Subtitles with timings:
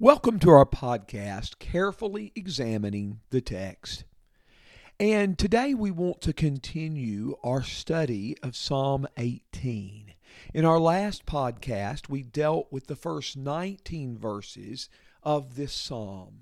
[0.00, 4.02] Welcome to our podcast, Carefully Examining the Text.
[4.98, 10.14] And today we want to continue our study of Psalm 18.
[10.52, 14.88] In our last podcast, we dealt with the first 19 verses
[15.22, 16.40] of this psalm.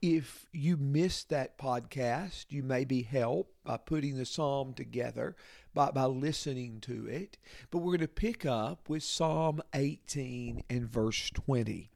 [0.00, 5.36] If you missed that podcast, you may be helped by putting the psalm together
[5.74, 7.36] by, by listening to it.
[7.70, 11.90] But we're going to pick up with Psalm 18 and verse 20.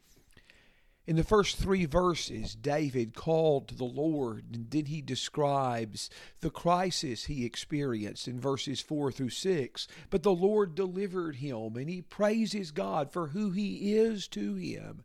[1.07, 6.50] In the first three verses, David called to the Lord, and then he describes the
[6.50, 9.89] crisis he experienced in verses 4 through 6.
[10.11, 15.03] But the Lord delivered him, and he praises God for who he is to him.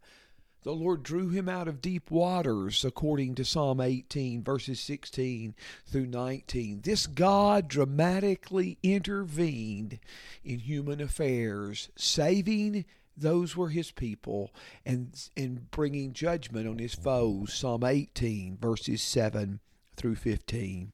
[0.66, 5.54] The Lord drew him out of deep waters, according to Psalm 18, verses 16
[5.85, 6.82] through 19.
[6.82, 9.99] This God dramatically intervened
[10.43, 12.85] in human affairs, saving
[13.18, 14.54] those were his people
[14.86, 19.60] and and bringing judgment on his foes psalm 18 verses 7
[19.96, 20.91] through 15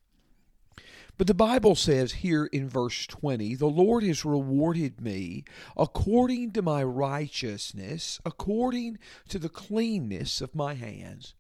[1.17, 5.44] but the bible says here in verse 20 the lord has rewarded me
[5.78, 8.97] according to my righteousness according
[9.28, 11.35] to the cleanness of my hands.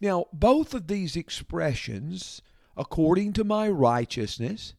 [0.00, 2.42] Now both of these expressions
[2.76, 4.74] according to my righteousness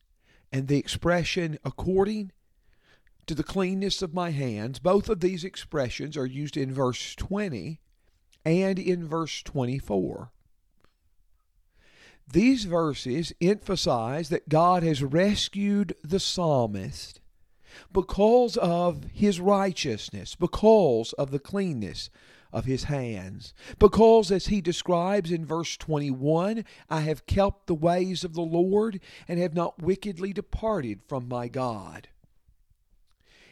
[0.52, 2.32] and the expression according
[3.28, 4.80] to the cleanness of my hands.
[4.80, 7.80] Both of these expressions are used in verse 20
[8.46, 10.32] and in verse 24.
[12.32, 17.20] These verses emphasize that God has rescued the psalmist
[17.92, 22.10] because of his righteousness, because of the cleanness
[22.52, 23.54] of his hands.
[23.80, 29.00] Because, as he describes in verse 21, I have kept the ways of the Lord
[29.28, 32.08] and have not wickedly departed from my God.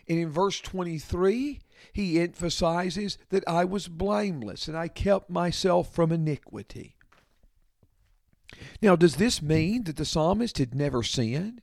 [0.08, 1.60] And in verse 23,
[1.94, 6.96] he emphasizes that I was blameless and I kept myself from iniquity.
[8.82, 11.62] Now, does this mean that the psalmist had never sinned?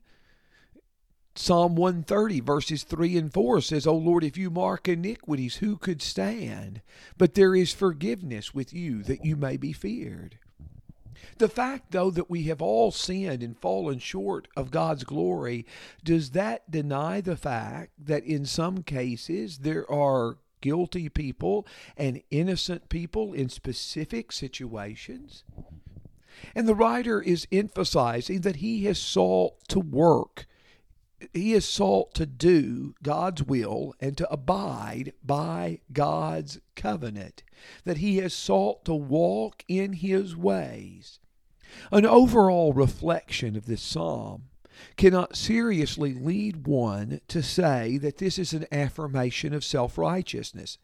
[1.34, 6.02] Psalm 130, verses 3 and 4 says, O Lord, if you mark iniquities, who could
[6.02, 6.82] stand?
[7.16, 10.38] But there is forgiveness with you that you may be feared.
[11.38, 15.66] The fact, though, that we have all sinned and fallen short of God's glory,
[16.04, 22.88] does that deny the fact that in some cases there are guilty people and innocent
[22.88, 25.44] people in specific situations?
[26.54, 30.46] And the writer is emphasizing that he has sought to work
[31.32, 37.42] he has sought to do God's will and to abide by God's covenant,
[37.84, 41.18] that he has sought to walk in his ways.
[41.90, 44.44] An overall reflection of this psalm
[44.96, 50.78] cannot seriously lead one to say that this is an affirmation of self righteousness.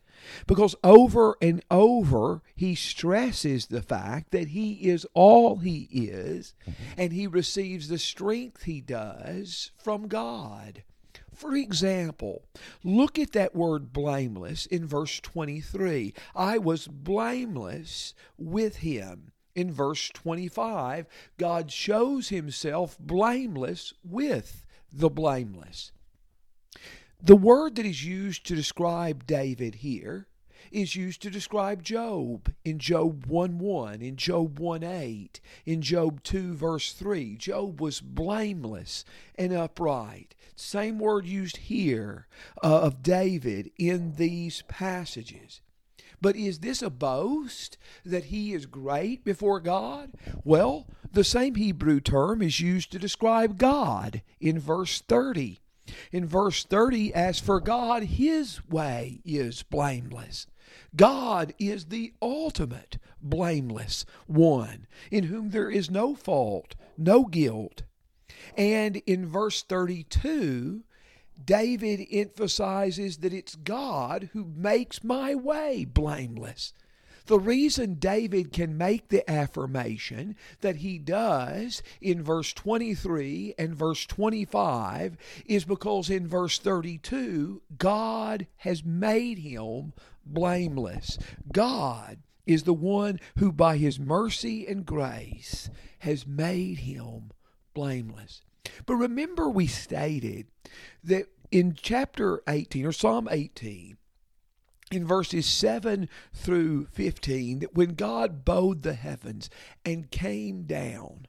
[0.46, 6.82] Because over and over he stresses the fact that he is all he is mm-hmm.
[6.96, 10.82] and he receives the strength he does from God.
[11.34, 12.44] For example,
[12.84, 16.14] look at that word blameless in verse 23.
[16.34, 19.32] I was blameless with him.
[19.54, 21.06] In verse 25,
[21.38, 25.92] God shows himself blameless with the blameless.
[27.22, 30.28] The word that is used to describe David here
[30.70, 36.22] is used to describe Job in Job 1 1, in Job 1 8, in Job
[36.22, 37.36] 2 verse 3.
[37.36, 39.04] Job was blameless
[39.36, 40.34] and upright.
[40.56, 42.26] Same word used here
[42.62, 45.60] uh, of David in these passages.
[46.20, 50.12] But is this a boast that he is great before God?
[50.42, 55.60] Well, the same Hebrew term is used to describe God in verse 30.
[56.12, 60.46] In verse 30, as for God, his way is blameless.
[60.96, 67.82] God is the ultimate blameless one, in whom there is no fault, no guilt.
[68.56, 70.84] And in verse 32,
[71.42, 76.72] David emphasizes that it's God who makes my way blameless.
[77.26, 84.04] The reason David can make the affirmation that he does in verse 23 and verse
[84.04, 85.16] 25
[85.46, 89.94] is because in verse 32, God has made him
[90.26, 91.18] blameless.
[91.50, 95.70] God is the one who, by his mercy and grace,
[96.00, 97.30] has made him
[97.72, 98.42] blameless.
[98.84, 100.46] But remember, we stated
[101.02, 103.96] that in chapter 18 or Psalm 18,
[104.90, 109.50] in verses 7 through 15, that when God bowed the heavens
[109.84, 111.26] and came down,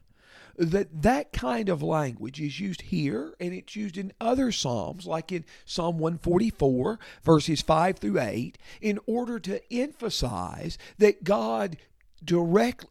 [0.58, 5.30] that that kind of language is used here and it's used in other psalms like
[5.30, 11.76] in psalm 144 verses 5 through 8 in order to emphasize that god
[12.24, 12.86] direct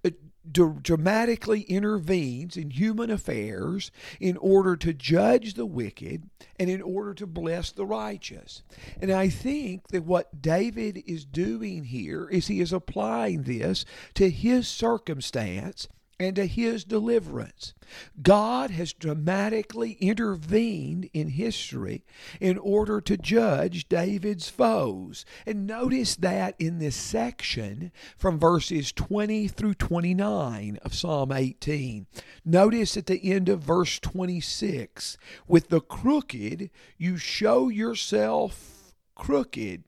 [0.52, 7.28] dramatically intervenes in human affairs in order to judge the wicked and in order to
[7.28, 8.64] bless the righteous.
[9.02, 14.30] And I think that what David is doing here is he is applying this to
[14.30, 15.88] his circumstance
[16.20, 17.74] and to his deliverance.
[18.22, 22.04] God has dramatically intervened in history
[22.40, 25.26] in order to judge David's foes.
[25.46, 32.08] And notice that in this section from verses 20 through 29 of Psalm 18.
[32.44, 35.18] Notice at the end of verse 26
[35.48, 39.84] with the crooked, you show yourself crooked.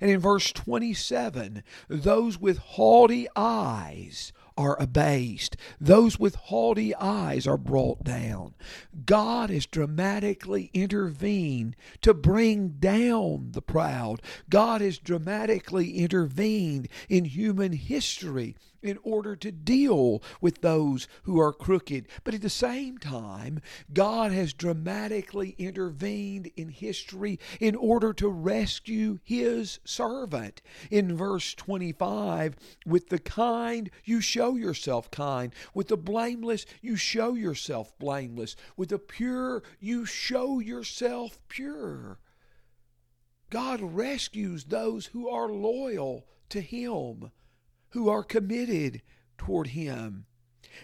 [0.00, 5.56] And in verse 27, those with haughty eyes are abased.
[5.80, 8.54] Those with haughty eyes are brought down.
[9.06, 14.20] God has dramatically intervened to bring down the proud.
[14.50, 21.52] God has dramatically intervened in human history in order to deal with those who are
[21.52, 22.06] crooked.
[22.24, 23.60] But at the same time,
[23.92, 30.62] God has dramatically intervened in history in order to rescue his servant.
[30.90, 32.56] In verse 25,
[32.86, 35.54] with the kind, you show yourself kind.
[35.74, 38.56] With the blameless, you show yourself blameless.
[38.76, 42.18] With the pure, you show yourself pure.
[43.50, 47.30] God rescues those who are loyal to Him
[47.90, 49.02] who are committed
[49.38, 50.26] toward Him.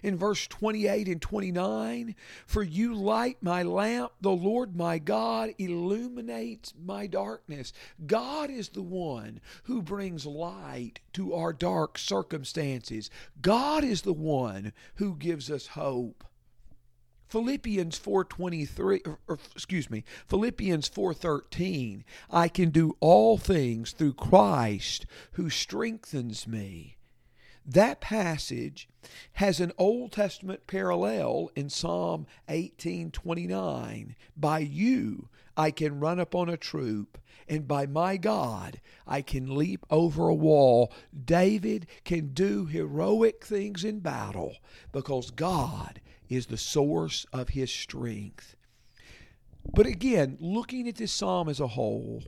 [0.03, 2.15] In verse 28 and 29,
[2.47, 7.73] for you light my lamp, the Lord my God illuminates my darkness.
[8.07, 13.11] God is the one who brings light to our dark circumstances.
[13.41, 16.25] God is the one who gives us hope.
[17.29, 25.07] Philippians 4:23 or, or, excuse me Philippians 4:13 I can do all things through Christ
[25.33, 26.96] who strengthens me
[27.67, 28.89] that passage
[29.35, 34.15] has an Old Testament parallel in Psalm 18:29.
[34.37, 37.19] By you I can run upon a troop,
[37.49, 40.93] and by my God I can leap over a wall.
[41.25, 44.57] David can do heroic things in battle
[44.93, 48.55] because God is the source of his strength.
[49.65, 52.23] But again, looking at this psalm as a whole,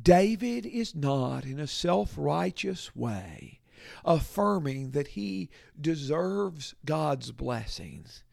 [0.00, 3.60] David is not in a self righteous way
[4.04, 5.50] affirming that he
[5.80, 8.24] deserves God's blessings.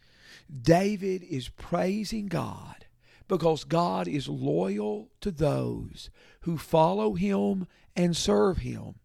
[0.61, 2.85] David is praising God
[3.27, 6.09] because God is loyal to those
[6.41, 8.95] who follow him and serve him.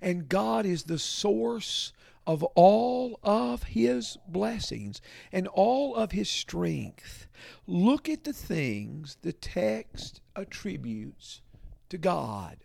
[0.00, 1.92] And God is the source
[2.26, 5.00] of all of his blessings
[5.32, 7.26] and all of his strength.
[7.66, 11.42] Look at the things the text attributes
[11.88, 12.58] to God.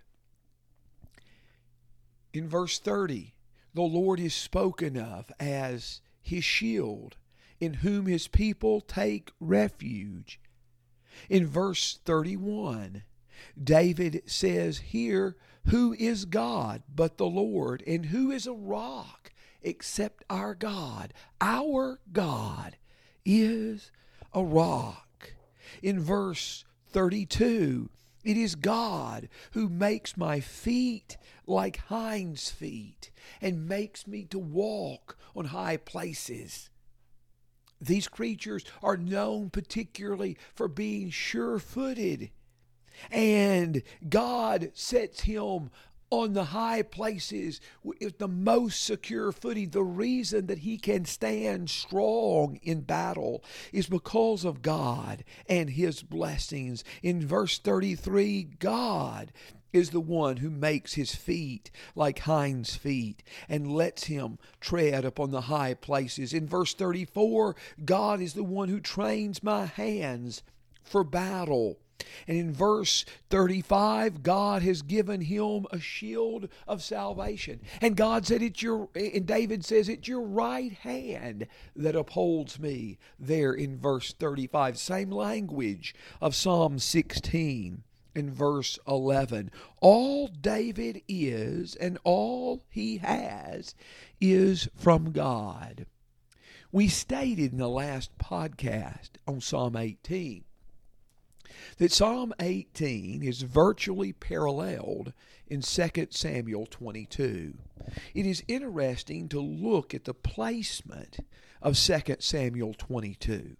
[2.35, 3.33] In verse 30,
[3.73, 7.15] the Lord is spoken of as his shield,
[7.61, 10.41] in whom his people take refuge.
[11.29, 13.03] In verse 31,
[13.61, 15.37] David says here,
[15.67, 17.81] Who is God but the Lord?
[17.87, 21.13] And who is a rock except our God?
[21.39, 22.75] Our God
[23.23, 23.91] is
[24.33, 25.31] a rock.
[25.81, 27.89] In verse 32,
[28.25, 31.15] it is God who makes my feet
[31.47, 33.11] like hinds' feet
[33.41, 36.69] and makes me to walk on high places.
[37.79, 42.31] These creatures are known particularly for being sure footed.
[43.11, 45.69] And God sets him
[46.09, 49.69] on the high places with the most secure footing.
[49.69, 53.43] The reason that he can stand strong in battle
[53.73, 56.83] is because of God and his blessings.
[57.01, 59.31] In verse 33, God
[59.73, 65.31] is the one who makes his feet like hinds' feet and lets him tread upon
[65.31, 66.33] the high places.
[66.33, 70.43] In verse 34, God is the one who trains my hands
[70.81, 71.77] for battle.
[72.27, 77.61] And in verse 35, God has given him a shield of salvation.
[77.81, 82.97] And God said, It's your, and David says, It's your right hand that upholds me.
[83.19, 87.83] There in verse 35, same language of Psalm 16
[88.15, 89.51] in verse 11.
[89.81, 93.75] All David is and all he has
[94.21, 95.85] is from God.
[96.71, 100.44] We stated in the last podcast on Psalm 18
[101.77, 105.13] that Psalm 18 is virtually paralleled
[105.47, 107.57] in 2 Samuel 22.
[108.13, 111.19] It is interesting to look at the placement
[111.61, 113.57] of 2 Samuel 22.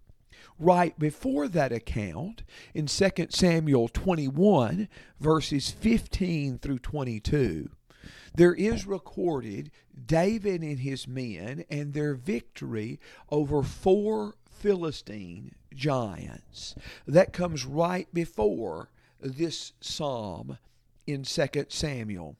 [0.58, 2.42] Right before that account,
[2.74, 4.88] in 2 Samuel 21,
[5.20, 7.70] verses 15 through 22,
[8.34, 9.70] there is recorded
[10.06, 13.00] David and his men and their victory
[13.30, 16.74] over four Philistine giants.
[17.06, 18.90] That comes right before
[19.20, 20.58] this psalm
[21.06, 22.36] in 2 Samuel.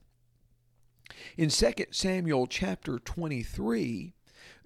[1.37, 4.15] In 2 Samuel chapter 23,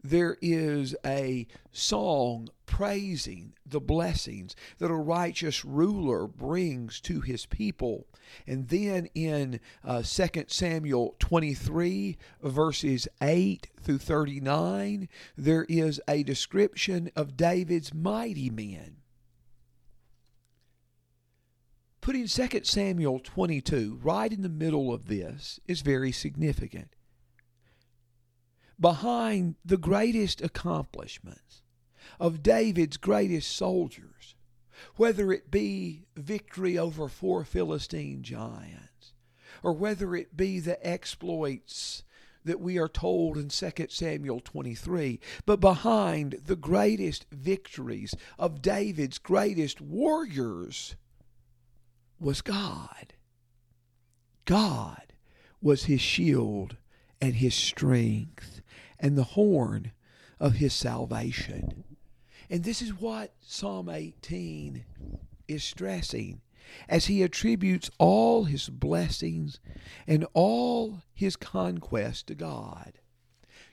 [0.03, 8.07] there is a song praising the blessings that a righteous ruler brings to his people.
[8.47, 17.11] And then in uh, 2 Samuel 23, verses 8 through 39, there is a description
[17.17, 18.97] of David's mighty men.
[22.01, 26.97] Putting 2 Samuel 22 right in the middle of this is very significant
[28.81, 31.63] behind the greatest accomplishments
[32.19, 34.35] of David's greatest soldiers,
[34.97, 39.13] whether it be victory over four Philistine giants,
[39.63, 42.03] or whether it be the exploits
[42.45, 49.19] that we are told in 2 Samuel 23, but behind the greatest victories of David's
[49.19, 50.97] greatest warriors
[52.19, 53.13] was God.
[54.47, 55.13] God
[55.61, 56.77] was his shield
[57.21, 58.63] and his strength
[59.01, 59.93] and the horn
[60.39, 61.85] of his salvation.
[62.49, 64.85] And this is what Psalm 18
[65.49, 66.41] is stressing
[66.89, 69.59] as he attributes all his blessings
[70.07, 72.99] and all his conquest to God.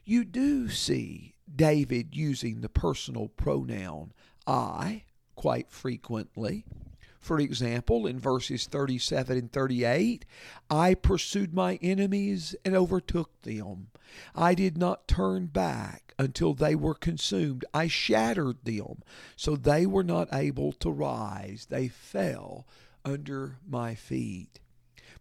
[0.03, 4.13] You do see David using the personal pronoun
[4.45, 5.03] I
[5.35, 6.65] quite frequently.
[7.19, 10.25] For example, in verses 37 and 38,
[10.69, 13.87] I pursued my enemies and overtook them.
[14.35, 17.65] I did not turn back until they were consumed.
[17.73, 19.03] I shattered them,
[19.35, 21.67] so they were not able to rise.
[21.69, 22.65] They fell
[23.03, 24.59] under my feet.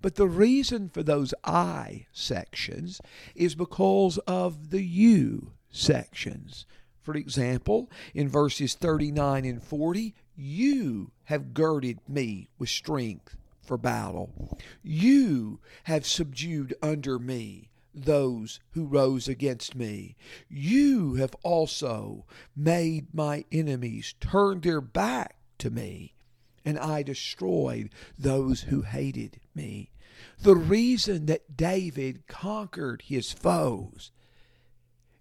[0.00, 3.00] But the reason for those I sections
[3.34, 6.66] is because of the you sections.
[7.02, 14.58] For example, in verses 39 and 40, you have girded me with strength for battle.
[14.82, 20.16] You have subdued under me those who rose against me.
[20.48, 26.14] You have also made my enemies turn their back to me,
[26.64, 29.90] and I destroyed those who hated me.
[30.40, 34.10] The reason that David conquered his foes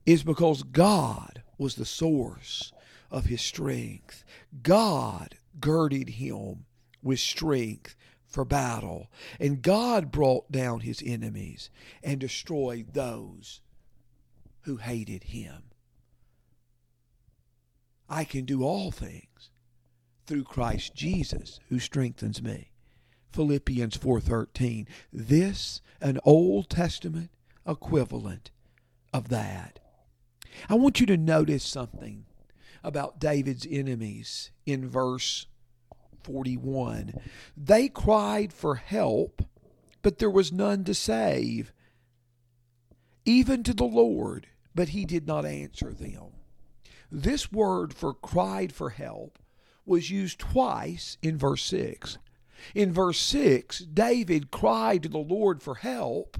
[0.05, 2.74] is because God was the source
[3.15, 4.25] of his strength.
[4.62, 6.65] God girded him
[7.01, 7.95] with strength
[8.27, 11.69] for battle, and God brought down his enemies
[12.03, 13.62] and destroyed those
[14.63, 15.63] who hated him.
[18.10, 19.50] I can do all things
[20.25, 22.72] through Christ Jesus who strengthens me.
[23.31, 24.88] Philippians 4:13.
[25.13, 27.31] This an Old Testament
[27.65, 28.51] equivalent
[29.13, 29.79] of that.
[30.67, 32.25] I want you to notice something
[32.86, 35.48] about David's enemies in verse
[36.24, 37.13] 41.
[37.58, 39.42] They cried for help,
[40.01, 41.74] but there was none to save,
[43.25, 46.34] even to the Lord, but he did not answer them.
[47.12, 49.39] This word for cried for help
[49.86, 52.18] was used twice in verse 6.
[52.74, 56.38] In verse 6, David cried to the Lord for help,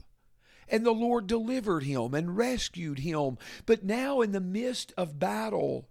[0.68, 3.38] and the Lord delivered him and rescued him.
[3.66, 5.88] But now, in the midst of battle,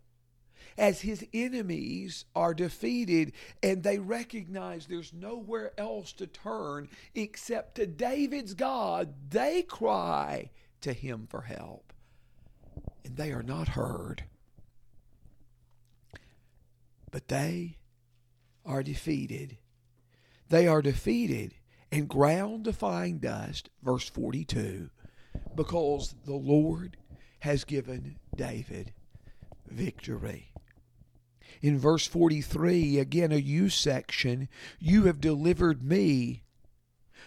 [0.76, 7.86] as his enemies are defeated and they recognize there's nowhere else to turn except to
[7.86, 10.50] David's God, they cry
[10.80, 11.92] to him for help.
[13.04, 14.24] And they are not heard.
[17.10, 17.78] But they
[18.66, 19.58] are defeated.
[20.48, 21.54] They are defeated
[21.94, 24.90] and ground fine dust, verse 42,
[25.54, 26.96] because the Lord
[27.38, 28.92] has given David
[29.68, 30.53] victory.
[31.62, 34.48] In verse 43, again a you section,
[34.78, 36.42] you have delivered me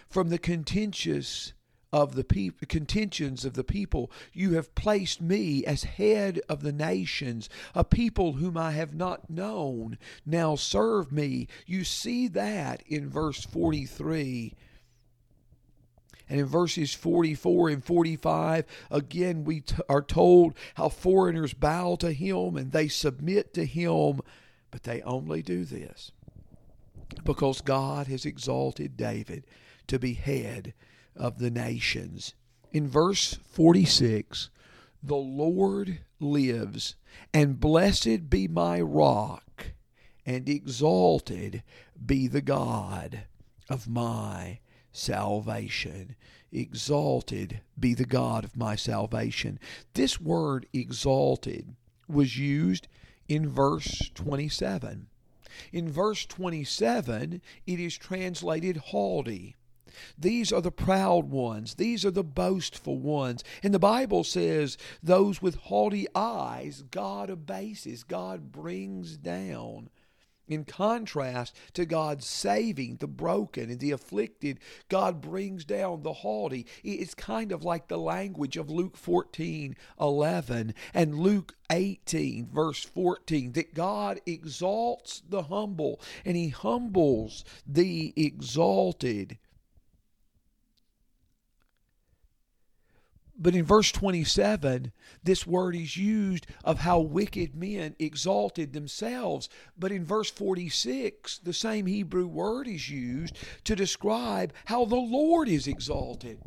[0.08, 1.52] from the contentious
[1.92, 4.10] of the people contentions of the people.
[4.32, 9.30] You have placed me as head of the nations a people whom i have not
[9.30, 9.98] known.
[10.26, 11.48] Now serve me.
[11.66, 14.54] You see that in verse 43
[16.28, 22.12] and in verses 44 and 45, again, we t- are told how foreigners bow to
[22.12, 24.20] him and they submit to him,
[24.70, 26.12] but they only do this
[27.24, 29.44] because God has exalted David
[29.86, 30.74] to be head
[31.16, 32.34] of the nations.
[32.72, 34.50] In verse 46,
[35.02, 36.96] the Lord lives,
[37.32, 39.72] and blessed be my rock,
[40.26, 41.62] and exalted
[42.04, 43.22] be the God
[43.70, 44.58] of my
[44.98, 46.16] salvation.
[46.50, 49.58] Exalted be the God of my salvation.
[49.94, 51.74] This word exalted
[52.08, 52.88] was used
[53.28, 55.08] in verse 27.
[55.72, 59.56] In verse 27, it is translated haughty.
[60.18, 61.74] These are the proud ones.
[61.74, 63.42] These are the boastful ones.
[63.62, 69.90] And the Bible says, those with haughty eyes, God abases, God brings down.
[70.48, 76.66] In contrast to God saving the broken and the afflicted, God brings down the haughty.
[76.82, 83.52] It's kind of like the language of Luke 14 11 and Luke 18, verse 14,
[83.52, 89.38] that God exalts the humble and he humbles the exalted.
[93.40, 94.90] But in verse 27,
[95.22, 99.48] this word is used of how wicked men exalted themselves.
[99.78, 105.48] But in verse 46, the same Hebrew word is used to describe how the Lord
[105.48, 106.40] is exalted.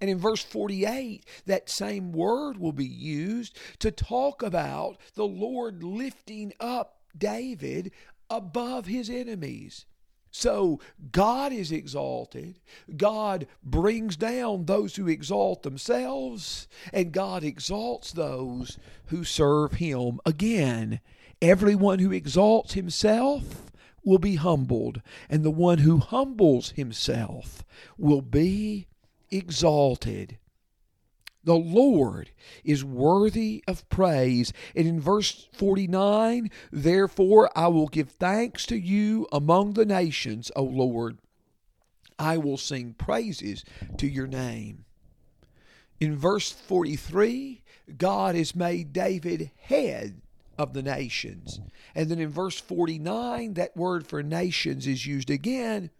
[0.00, 5.84] And in verse 48, that same word will be used to talk about the Lord
[5.84, 7.92] lifting up David
[8.30, 9.84] above his enemies.
[10.32, 10.80] So
[11.12, 12.58] God is exalted.
[12.96, 20.20] God brings down those who exalt themselves, and God exalts those who serve Him.
[20.24, 21.00] Again,
[21.42, 23.70] everyone who exalts himself
[24.04, 27.64] will be humbled, and the one who humbles himself
[27.98, 28.86] will be
[29.30, 30.38] exalted.
[31.44, 32.30] The Lord
[32.64, 34.52] is worthy of praise.
[34.76, 40.62] And in verse 49, therefore I will give thanks to you among the nations, O
[40.62, 41.18] Lord.
[42.18, 43.64] I will sing praises
[43.96, 44.84] to your name.
[45.98, 47.62] In verse 43,
[47.96, 50.20] God has made David head
[50.58, 51.60] of the nations.
[51.94, 55.90] And then in verse 49, that word for nations is used again.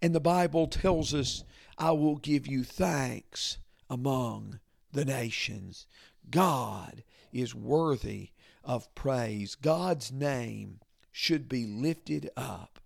[0.00, 1.44] And the Bible tells us,
[1.76, 4.60] I will give you thanks among
[4.92, 5.86] the nations.
[6.30, 8.30] God is worthy
[8.62, 9.54] of praise.
[9.54, 10.80] God's name
[11.12, 12.80] should be lifted up.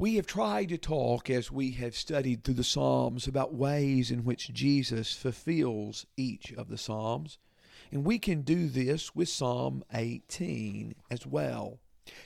[0.00, 4.24] We have tried to talk as we have studied through the Psalms about ways in
[4.24, 7.38] which Jesus fulfills each of the Psalms.
[7.90, 11.80] And we can do this with Psalm 18 as well.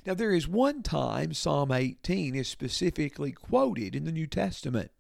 [0.06, 4.90] Now, there is one time Psalm 18 is specifically quoted in the New Testament.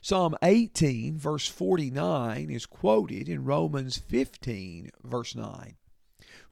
[0.00, 5.76] Psalm 18, verse 49, is quoted in Romans 15, verse 9.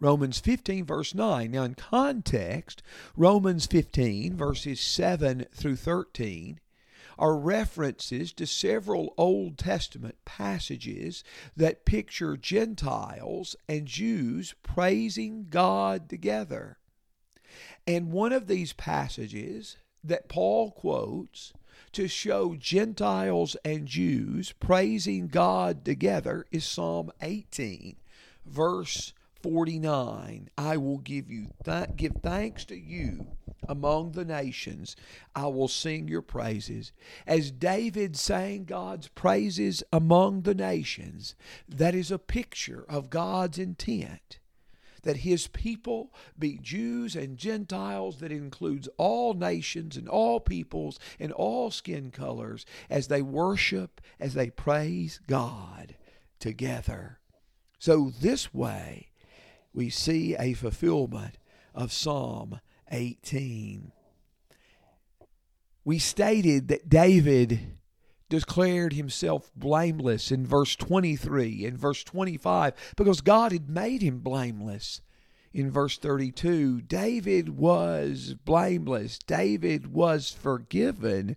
[0.01, 1.51] Romans 15, verse 9.
[1.51, 2.83] Now, in context,
[3.17, 6.61] Romans 15, verses 7 through 13,
[7.19, 11.23] are references to several Old Testament passages
[11.57, 16.79] that picture Gentiles and Jews praising God together.
[17.87, 21.53] And one of these passages that Paul quotes
[21.93, 27.97] to show Gentiles and Jews praising God together is Psalm 18,
[28.47, 30.49] verse 49.
[30.57, 33.27] I will give you th- give thanks to you
[33.69, 34.97] among the nations.
[35.35, 36.93] I will sing your praises.
[37.27, 41.35] As David sang God's praises among the nations,
[41.69, 44.39] that is a picture of God's intent
[45.05, 51.33] that his people be Jews and Gentiles, that includes all nations and all peoples and
[51.33, 55.97] all skin colors, as they worship, as they praise God
[56.39, 57.21] together.
[57.79, 59.11] So, this way,
[59.73, 61.39] we see a fulfillment
[61.75, 63.93] of Psalm 18.
[65.85, 67.77] We stated that David
[68.35, 75.01] declared himself blameless in verse 23 and verse 25 because God had made him blameless.
[75.53, 81.37] In verse 32, David was blameless, David was forgiven,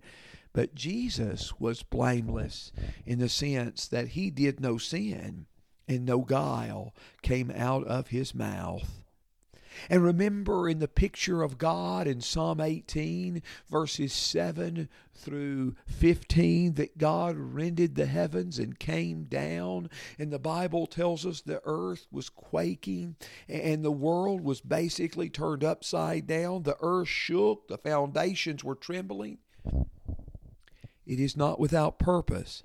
[0.52, 2.72] but Jesus was blameless
[3.06, 5.46] in the sense that he did no sin
[5.86, 9.04] and no guile came out of his mouth.
[9.88, 16.98] And remember in the picture of God in Psalm 18, verses 7 through 15, that
[16.98, 19.90] God rended the heavens and came down.
[20.18, 23.16] And the Bible tells us the earth was quaking
[23.48, 26.62] and the world was basically turned upside down.
[26.62, 29.38] The earth shook, the foundations were trembling.
[31.06, 32.62] It is not without purpose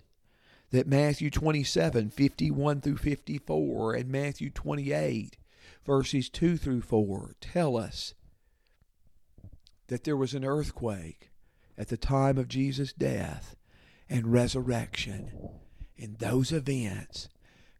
[0.71, 5.37] that Matthew 27, 51 through 54, and Matthew 28,
[5.85, 8.13] verses 2 through 4 tell us
[9.87, 11.31] that there was an earthquake
[11.77, 13.55] at the time of Jesus' death
[14.09, 15.31] and resurrection.
[15.97, 17.29] In those events,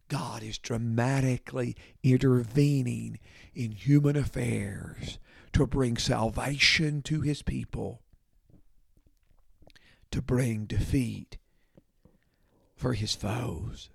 [0.08, 3.18] God is dramatically intervening
[3.54, 5.18] in human affairs
[5.52, 8.02] to bring salvation to his people,
[10.10, 11.38] to bring defeat
[12.76, 13.90] for his foes.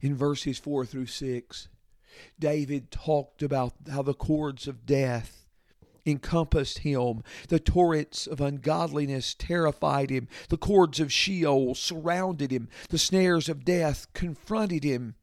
[0.00, 1.68] In verses 4 through 6,
[2.38, 5.46] David talked about how the cords of death
[6.06, 7.22] encompassed him.
[7.48, 10.28] The torrents of ungodliness terrified him.
[10.48, 12.68] The cords of Sheol surrounded him.
[12.90, 15.14] The snares of death confronted him.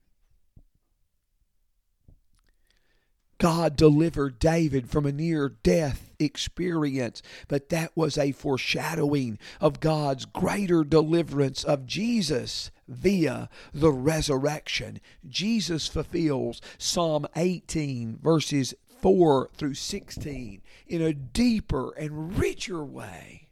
[3.37, 10.25] God delivered David from a near death experience, but that was a foreshadowing of God's
[10.25, 14.99] greater deliverance of Jesus via the resurrection.
[15.27, 23.49] Jesus fulfills Psalm 18, verses 4 through 16 in a deeper and richer way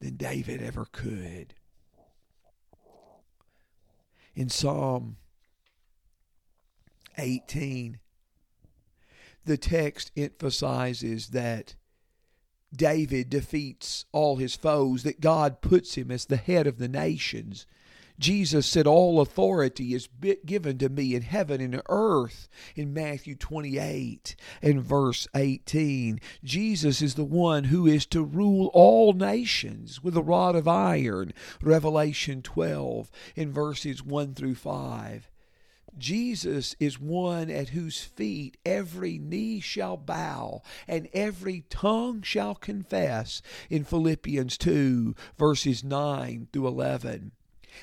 [0.00, 1.54] than David ever could.
[4.34, 5.16] In Psalm
[7.18, 7.98] 18,
[9.44, 11.74] the text emphasizes that
[12.74, 17.66] David defeats all his foes, that God puts him as the head of the nations.
[18.18, 20.08] Jesus said, All authority is
[20.44, 26.20] given to me in heaven and earth in Matthew 28 and verse 18.
[26.42, 31.32] Jesus is the one who is to rule all nations with a rod of iron.
[31.62, 35.30] Revelation 12 in verses 1 through 5.
[35.98, 43.42] Jesus is one at whose feet every knee shall bow and every tongue shall confess
[43.68, 47.32] in Philippians 2, verses 9 through 11.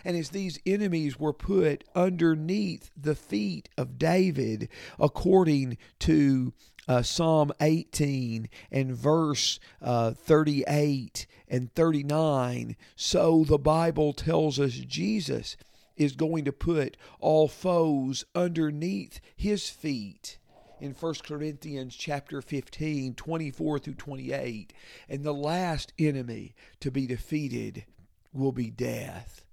[0.04, 4.68] And as these enemies were put underneath the feet of David,
[5.00, 6.54] according to
[6.88, 15.56] uh, Psalm 18 and verse uh, 38 and 39, so the Bible tells us Jesus
[15.98, 20.38] is going to put all foes underneath his feet
[20.80, 24.74] in 1 Corinthians chapter 15 24 through 28
[25.08, 27.86] and the last enemy to be defeated
[28.34, 29.46] will be death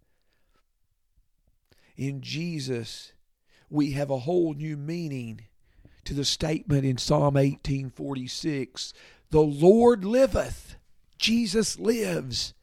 [1.96, 3.12] in Jesus,
[3.70, 5.42] we have a whole new meaning
[6.04, 8.92] to the statement in Psalm 1846
[9.30, 10.76] The Lord liveth,
[11.18, 12.54] Jesus lives.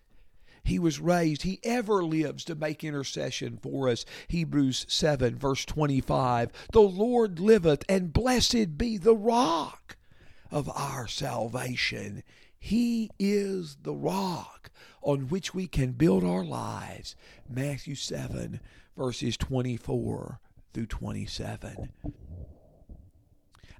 [0.63, 1.43] He was raised.
[1.43, 4.05] He ever lives to make intercession for us.
[4.27, 6.51] Hebrews 7, verse 25.
[6.71, 9.97] The Lord liveth, and blessed be the rock
[10.51, 12.23] of our salvation.
[12.59, 14.69] He is the rock
[15.01, 17.15] on which we can build our lives.
[17.49, 18.59] Matthew 7,
[18.97, 20.39] verses 24
[20.73, 21.89] through 27.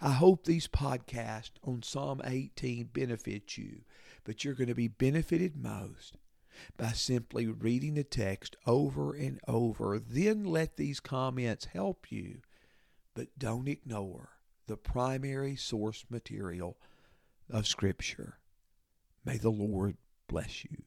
[0.02, 3.82] I hope these podcasts on Psalm 18 benefit you,
[4.24, 6.15] but you're going to be benefited most
[6.78, 10.00] by simply reading the text over and over.
[10.00, 12.41] Then let these comments help you,
[13.13, 14.30] but don't ignore
[14.67, 16.78] the primary source material
[17.50, 18.39] of Scripture.
[19.26, 20.84] May the Lord bless you.